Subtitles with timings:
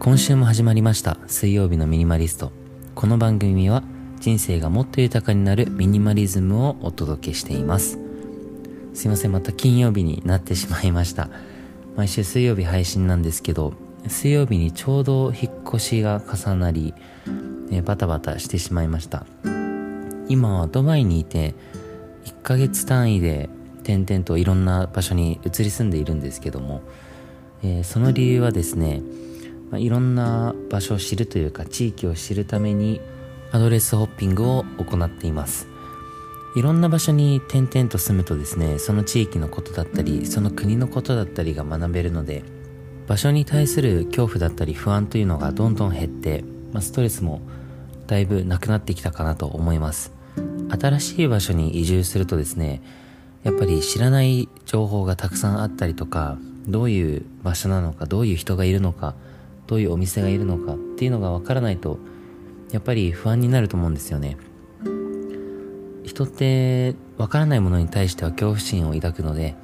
[0.00, 2.52] 今週も始まりました水曜日のミニマリスト。
[2.94, 3.82] この番組は
[4.18, 7.98] 人生がもっと豊かになるミニマリズムをお届けしています。
[8.94, 11.28] すいませんまた金曜日になってしまいました。
[11.96, 13.74] 毎週水曜日配信なんですけど
[14.08, 16.94] 水曜日にちょうど引っ越しが重なり、
[17.70, 19.26] えバタバタしてしまいました。
[20.28, 21.54] 今はドバイにいて
[22.24, 23.50] 1ヶ月単位で
[23.82, 26.80] 転々といろんな場所に移り住んでいるんですけども、
[27.62, 29.02] えー、その理由はですね、
[29.70, 33.00] まあ、いろんな場所を知るというか地域を知るために
[33.52, 35.68] アドレスホッピングを行っています。
[36.56, 42.42] いろんな場所に転々と住むとですねその地域のことだったりその国のことだったりが学べるので
[43.06, 47.40] 場所に対する恐怖だったり不安というのがどんどん減って、まあ、ストレスも
[48.08, 50.12] だいぶなくなってきたかなと思います。
[50.80, 52.82] 新しい場所に移住するとですね
[53.42, 59.14] やっぱり知らない情報がたくさんあったりとかどういう場所なのかどういう人がいるのか
[59.70, 62.00] どういうお店がいるのかっていうのがわからないと
[62.72, 64.36] やっぱり不安になると思うんですよね。
[66.02, 69.54] 人ってわからないものに対しては恐怖心を抱くので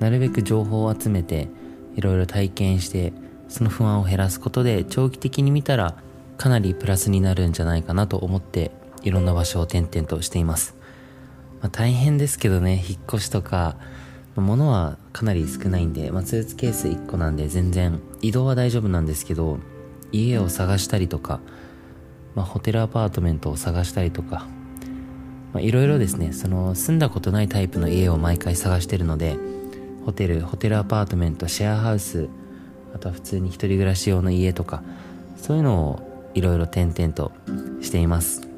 [0.00, 1.48] なるべく情報を集めて
[1.96, 3.14] いろいろ体験して
[3.48, 5.96] その不安を減らすことで長期的に見たら
[6.36, 8.70] かなりプラスになるんじゃないかなと思って
[9.02, 10.76] いろんな場所を転々としています。
[11.62, 13.76] まあ、大変ですけどね引っ越しとか
[14.40, 19.58] 物はかなり少ないんで、まあ、スーツケース1個なんで全然移動は大丈夫なんですけど
[20.12, 21.40] 家を探したりとか、
[22.34, 24.46] まあ、ホテルアパートメントを探したりとか
[25.56, 29.36] いろいろですねその住んだことないタイプの家を毎回探してるので
[30.04, 32.28] ホテルホテルアパートメントシェアハウス
[32.94, 34.82] あとは普通に一人暮らし用の家とか
[35.36, 37.32] そういうのをいろいろ転々と
[37.80, 38.48] しています。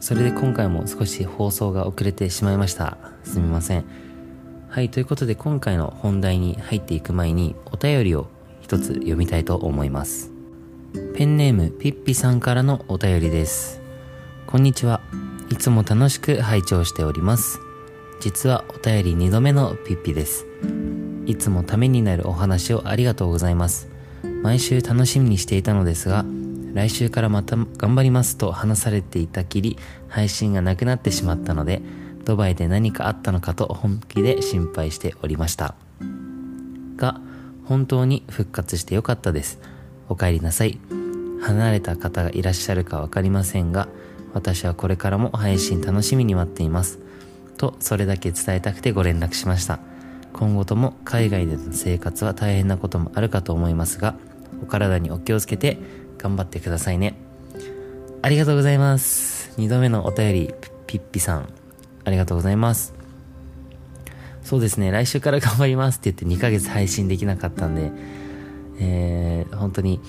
[0.00, 2.96] それで今回も少し放送が遅れてしまいました。
[3.24, 3.84] すみません。
[4.76, 8.26] はいということで今回の本題に入っていく前にお便りを
[8.60, 10.30] 一つ読みたいと思います。
[11.14, 13.80] ペンネームピッピさんからのお便りです。
[14.46, 15.00] こんにちは。
[15.50, 17.58] いつも楽しく拝聴しております。
[18.20, 20.44] 実はお便り2度目のピッピです。
[21.24, 23.88] いつもためになるお話をありがとうございます。
[24.42, 26.26] 毎週楽しみにしていたのですが
[26.74, 29.78] 来週からまた頑張りますと話されていたきり
[30.08, 31.80] 配信がなくなってしまったので
[32.26, 35.76] ドバイで何かあったのかと本気で心配しておりました。
[36.96, 37.20] が
[37.64, 39.60] 本当に復活してよかったです。
[40.08, 40.78] お帰りなさい。
[41.40, 43.88] 離れた方がいらっしゃるか分かりませんが
[44.34, 46.98] 私はこれからも配信楽しみに待っています。
[47.56, 49.78] とそれだけ伝えたくてご連絡しました。
[50.32, 54.16] 今後とも海外での生活は大変なこともあるかと思いますが
[54.62, 55.78] お体にお気をつけて
[56.18, 57.14] 頑張ってくださいね。
[58.22, 59.54] ありがとうございます。
[59.58, 60.54] 2度目のお便り、
[60.88, 61.48] ピッピさん、
[62.06, 62.94] ありがとうございます。
[64.42, 67.90] そうですね、来週から頑張りますって言って2ヶ月配信できなかったんで、
[68.78, 70.00] えー、本当に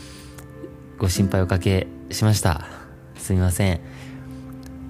[1.00, 2.68] ご心配おかけしました。
[3.16, 3.82] すみません。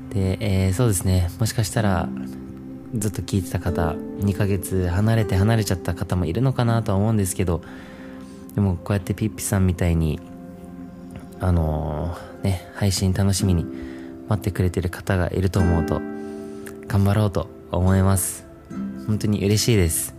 [0.10, 2.10] で、えー、そうですね、もしかしたら、
[2.94, 7.62] ずっと聞いてた方、2ヶ月離れて離れちゃった方もいるのかなとは思うんですけど、
[8.54, 10.20] でもこうやってピッピさんみたいに
[11.40, 13.66] あのー、ね、配信楽しみに
[14.28, 16.02] 待ってくれてる方がいると思うと、
[16.88, 18.46] 頑張ろうと思います。
[19.06, 20.16] 本当に嬉しいです。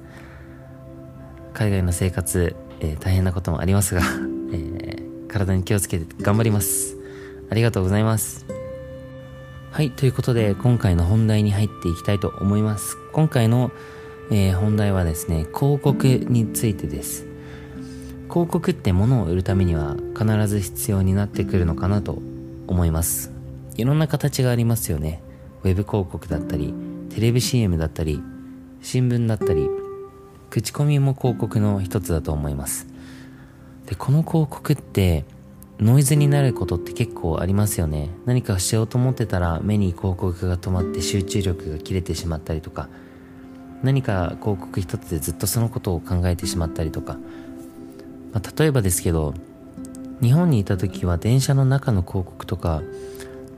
[1.54, 4.02] 海外の生活、えー、大変なこともありますが、
[4.52, 6.96] えー、体に気をつけて頑張ります。
[7.50, 8.46] ありがとうございます。
[9.70, 12.96] はい、ということで、今回の本題に入っていきたいと思います。
[13.12, 13.70] 今回の、
[14.30, 17.28] えー、本題はですね、広告についてです。
[18.28, 22.22] 広告って物を売るためには必ず必要になってくるのかなと
[22.66, 23.32] 思います
[23.76, 25.22] いろんな形がありますよね
[25.64, 26.74] ウェブ広告だったり
[27.10, 28.22] テレビ CM だったり
[28.82, 29.68] 新聞だったり
[30.50, 32.86] 口コミも広告の一つだと思います。
[33.86, 35.24] でこの広告って
[35.78, 38.10] ノイズになることって結構ありますよね。
[38.24, 42.88] 何かしようと思ってたら目に広告が止まって集中力が切れてしまったりとか
[43.82, 47.16] 何か広告一つでずっとそのことを考えてしまったりとか。
[48.32, 49.32] まあ、例えばですけど
[50.20, 52.82] 日本にいた時は電車の中の広告とか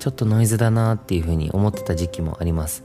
[0.00, 2.82] ちょっとノイズだなっていうふうに思ってた時期もあります。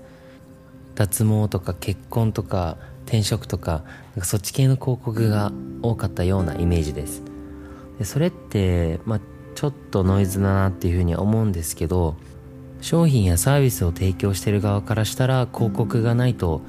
[0.96, 3.84] 脱毛とか結婚とか転職とか
[4.16, 5.52] なんかそっち系の広告が
[5.82, 7.24] 多かったようなイメージです。
[8.00, 9.20] でそれって、まあ、
[9.56, 12.18] ちょっとノイズだなっていうふうに思うんですけど
[12.82, 16.62] 商品やサービスを提供してる側からしたら広告がないと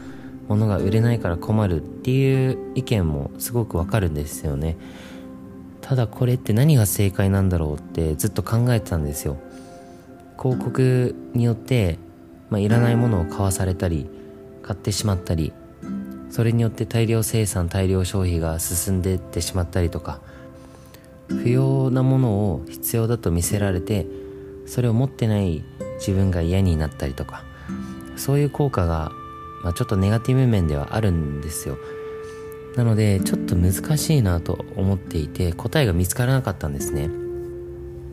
[0.47, 4.77] 物が売れないから困るっていう意見もすごくわかるんですよね。
[5.81, 9.39] ただこれって何が正解なんだろうってずっと考えてたんですよ。
[10.39, 11.99] 広告によって、
[12.51, 14.09] まあ、いらないものを買わされたり
[14.63, 15.53] 買ってしまったり
[16.31, 20.21] それによって大量生産大量消費が進んでいってしまったりとか
[21.29, 24.07] 不要なものを必要だと見せられて
[24.67, 25.65] それを持ってない
[25.99, 27.45] 自分が嫌になったりとか
[28.17, 29.13] そういう効果が、
[29.63, 31.79] まあ、ちょっとネガティブ面ではあるんですよ。
[32.77, 37.11] なのでちょっと難しいなと思っていて答えが見つからなかったんですね。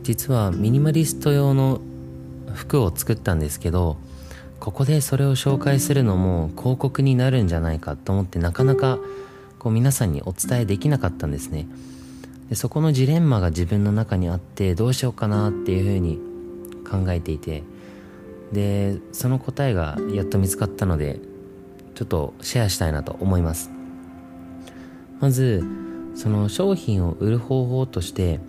[0.04, 1.82] 実はミニマリスト用の
[2.54, 3.98] 服を作ったんですけど
[4.60, 8.98] ここでそれを紹介するのも広告になるんじゃないかと思ってなかなか
[9.60, 11.68] こう皆さんにお伝えできなかったんですね。
[12.50, 16.20] でそこのジレンマが自分の中にあってどうしようかなっていうふうに
[16.90, 17.64] 考えていて
[18.52, 21.20] でその答えがやっと見つかったので
[21.96, 23.70] ちょっとシェアしたいなと思います。
[25.20, 25.64] まず
[26.16, 28.40] その商品を売る方法として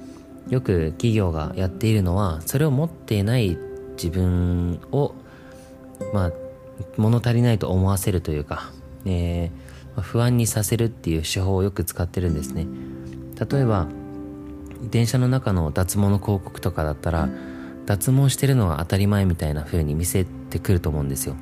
[0.48, 3.56] よく企業がやっているのはそれを持っていない
[3.96, 5.14] 自分を
[6.12, 6.32] まあ
[6.96, 8.70] 物足りないと思わせるというか、
[9.04, 12.66] えー、不安にさせるっていう手法をよく使ってるんですね。
[13.50, 13.88] 例えば
[14.90, 17.28] 電車の中の脱毛の広告とかだったら
[17.86, 21.36] 脱毛してるのが当たり前みたいな風に見せてくると思うんですよ。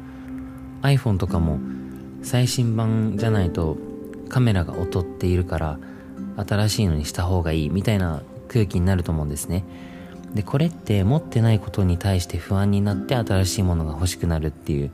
[0.82, 1.60] iPhone とかも
[2.22, 3.76] 最新版じゃないと
[4.28, 5.78] カメラが劣っているから
[6.36, 9.64] 新しいのにした方がいいみたいな空気になると思うんですね。
[10.34, 14.90] でこれって持ってないことに対して不安になって新しいものが欲しくなるっていう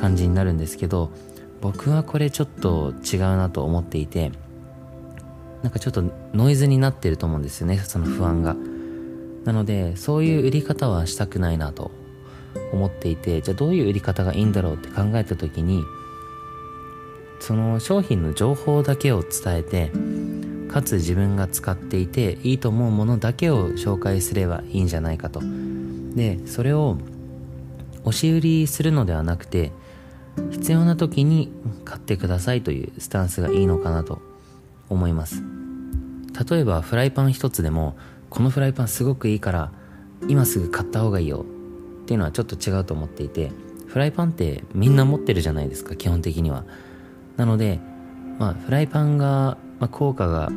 [0.00, 1.10] 感じになるんですけど
[1.60, 4.30] 僕はこれちょっと違うなと思っていて
[5.62, 6.04] なんかちょっと
[6.34, 8.56] ノイズになってると思うんですよねその不安が。
[9.44, 11.90] なのでそういう売り方はしたくないなと
[12.72, 15.82] 思っていてじゃあどういう売り方がいいんだろうって考えた時に
[17.40, 19.90] その商品の情報だけを伝えて
[20.68, 25.40] かつ自分が使っていていいと思うものだけを紹介すればいいんじゃないかと。
[26.14, 26.96] でそれを
[28.04, 29.72] 押し売りするのではなくて
[30.50, 31.52] 必要な時に
[31.84, 34.20] 買ってくださいというスタンスがいいのかなと
[34.88, 35.42] 思います。
[36.50, 37.96] 例えばフライパン一つでも
[38.30, 39.72] このフライパンすごくいいから
[40.28, 41.44] 今すぐ買った方がいいよ。
[42.02, 43.50] っていうのはちょっと違うと思っていて
[43.86, 46.64] フライパンってみんな持ってるじゃないですか基本的には。
[47.36, 47.80] なので
[48.38, 50.50] まあフライパンが、まあ、効果が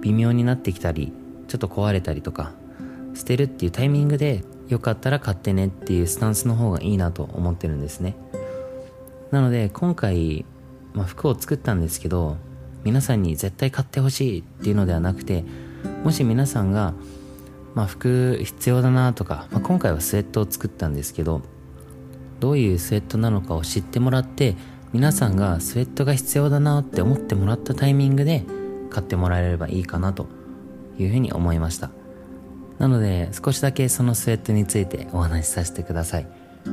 [0.00, 1.12] 微妙になってきたり
[1.48, 2.52] ちょっと壊れたりとか
[3.14, 8.16] 捨てるっていうタイミングでよかったら買ってねっていうスタンスの方がいいなと思ってるんですね。
[9.30, 10.44] なので今回、
[10.92, 12.36] まあ、服を作ったんですけど
[12.84, 15.44] 皆さんに絶対買ってほしいっていうのではなくて
[16.04, 16.94] もし皆さんが、
[17.74, 21.42] まあ、服必要だなとか、まあ、今回はスウェットを作ったんですけど
[22.40, 24.54] どういうスウェットなのかを知ってもらって
[24.92, 28.44] 皆さんがスウェットが必要だなって思ってもらったタイミングで
[28.94, 30.28] 買ってもらえればいいかなと
[30.98, 31.90] いうふうに思いました。
[32.78, 36.26] なので少しだけそのスウェットについてお話しさせてください、
[36.66, 36.68] え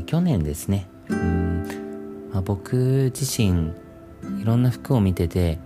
[0.00, 0.88] ー、去年ですね。
[1.08, 3.72] うん、まあ、僕自身
[4.40, 5.58] いろんな服を見てて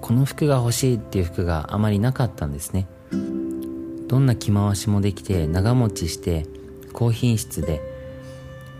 [0.00, 2.86] この服が欲しいっていう服があまりなかったんですね。
[4.08, 6.46] どんな着回しもできて長持ちして
[6.92, 7.80] 高品質で。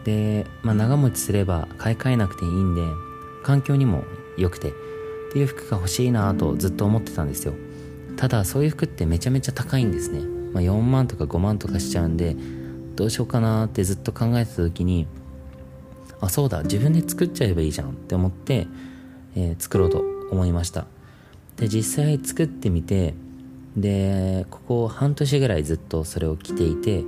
[0.05, 2.83] で、まあ、長持ちすれば買い替えなくていいんで
[3.45, 4.05] 環境にも
[4.37, 4.73] 良くて。
[5.33, 7.55] っていう服が欲しいなとずっと思ってたんですよ。
[8.19, 10.21] ただそういう服ってめちゃめちゃ高いんですね、
[10.53, 12.37] まあ、4万とか5万とかしちゃうんで
[12.97, 15.07] どうしようかなってずっと考えてた時に
[16.21, 18.67] あそうだ自分で作っちゃえばいいじゃんって思って、
[19.35, 20.85] えー、作ろうと思いました。
[21.57, 23.15] で実際作ってみて
[23.75, 27.05] でここ半年ぐらいずっとそれを着ていて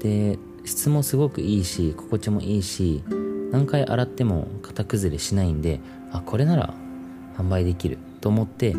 [0.00, 3.04] で質もすごくいいし心地もいいし
[3.52, 5.78] 何回洗っても型崩れしないんで
[6.10, 6.74] あこれなら
[7.40, 8.74] 販売できると思って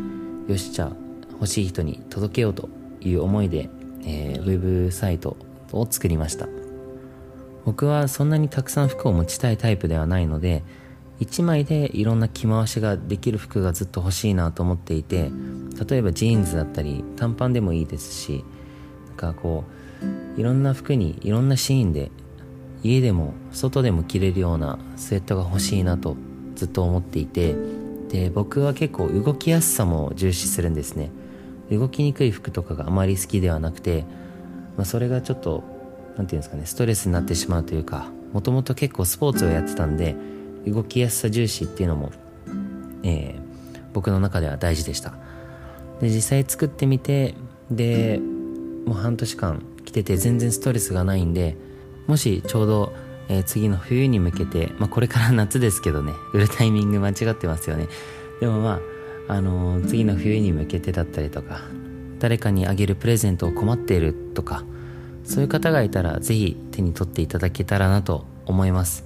[0.48, 0.92] よしじゃあ
[1.34, 2.70] 欲しい人に届けようと
[3.02, 3.70] いう思いで、
[4.04, 5.38] えー、ウェブサイト
[5.72, 6.48] を作りました。
[7.66, 10.64] 僕はそんなにたくさん服を持ちたいタイプではないので
[11.20, 15.30] 1枚でいろんな着回しができる服がずっと欲しいなと思っていて
[15.88, 18.44] 例えばジーンズだったり短パンでもいいですし
[19.10, 19.66] なんかこ
[20.38, 22.10] ういろんな服にいろんなシーンで
[22.84, 26.18] 家でも外でも着れるようなスウェットが欲しいなと
[26.56, 27.56] ずっと思っていて
[28.12, 31.12] で僕は結構動きやすさも重視するんですね。
[31.72, 34.04] 動きにくい服とかがあまり好きではなくて、
[34.76, 35.72] まあ、それがちょっと何て
[36.16, 40.18] 言うんですかねストレスになってしまうというかもともと結構スポーツをやってたんで
[40.68, 42.12] 動きやすさ重視っていうのも、
[43.04, 45.14] えー、僕の中では大事でした。
[46.02, 47.36] で実際作ってみて
[47.70, 48.20] で
[48.86, 51.56] もう半年間着てて全然ストレスがないんで
[52.08, 52.94] もしちょうど、
[53.30, 57.88] えー、次の冬に向けて、まあ、これから夏ですけどね売るタイミング間違ってますよね。
[58.40, 58.80] でもま
[59.28, 61.62] あ、あのー、次の冬に向けてだったりとか
[62.20, 64.64] 誰かにあげるプレゼントを困っているとか
[65.24, 69.06] そういう方がいたら是非手に取っていただけたらなと思います。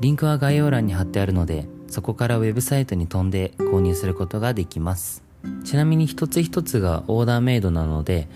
[0.00, 5.22] リンクは概要欄に貼ってあるのでそこからウェブサイトに飛んで購入することができます。
[5.64, 8.28] ちなみに一つ一つがオーダーメイドなので、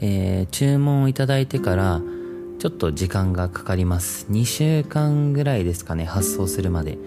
[0.00, 2.02] えー、注文をいただいてから
[2.58, 4.26] ちょっと時間がかかります。
[4.30, 6.98] 2週間ぐらいですかね発送するまで。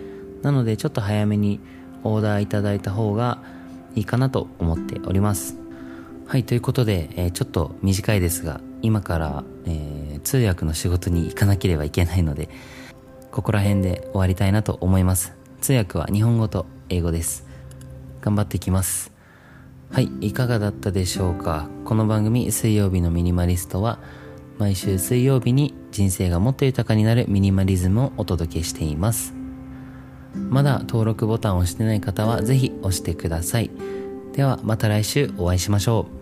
[0.44, 1.60] なのでちょっと早めに
[2.04, 3.42] オーダーいただいた方が
[3.96, 5.58] いいかなと思っております。
[6.28, 12.50] はいということで、えー、ちょっと短いですが今から、えー、通訳の仕事に行かなければいけないので
[13.32, 15.36] ここら辺で終わりたいなと思います。
[15.62, 17.48] 通訳は日本語と英語です。
[18.22, 19.12] 頑張っていきます。
[19.92, 21.68] はい、いかがだったでしょうか。
[21.86, 23.98] この番組水曜日のミニマリストは
[24.60, 29.34] 毎週水曜日に人生がもっと豊かになるミニマリズムをお届けしています。
[30.36, 33.72] まだ登録ボタンを押してない方はぜひ押してください。
[34.34, 36.19] ではまた来週お会いしましょう。